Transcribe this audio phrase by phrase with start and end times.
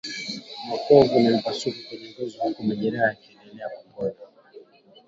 [0.69, 4.15] Makovu na mipasuko kwenye ngozi huku majeraha yakiendelea kupona